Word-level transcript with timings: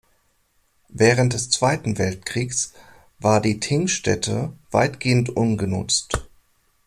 Während 0.89 1.33
des 1.33 1.51
Zweiten 1.51 1.99
Weltkriegs 1.99 2.73
war 3.19 3.39
die 3.39 3.59
Thingstätte 3.59 4.51
weitgehend 4.71 5.29
ungenutzt. 5.29 6.27